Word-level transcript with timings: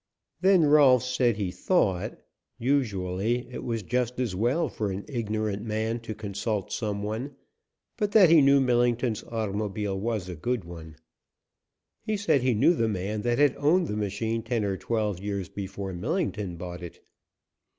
Then 0.39 0.63
Rolfs 0.65 1.05
said 1.05 1.35
he 1.37 1.51
thought, 1.51 2.17
usually, 2.57 3.47
it 3.51 3.63
was 3.63 3.83
just 3.83 4.19
as 4.19 4.33
well 4.35 4.67
for 4.67 4.89
an 4.89 5.05
ignorant 5.07 5.61
man 5.63 5.99
to 5.99 6.15
consult 6.15 6.71
some 6.73 7.03
one, 7.03 7.35
but 7.97 8.11
that 8.13 8.31
he 8.31 8.41
knew 8.41 8.59
Millington's 8.59 9.23
automobile 9.23 9.99
was 9.99 10.27
a 10.27 10.33
good 10.35 10.63
one. 10.63 10.95
He 12.01 12.17
said 12.17 12.41
he 12.41 12.55
knew 12.55 12.73
the 12.73 12.89
man 12.89 13.21
that 13.21 13.37
had 13.37 13.55
owned 13.57 13.85
the 13.87 13.95
machine 13.95 14.41
ten 14.41 14.65
or 14.65 14.75
twelve 14.75 15.19
years 15.19 15.49
before 15.49 15.93
Millington 15.93 16.55
bought 16.57 16.81
it. 16.81 16.99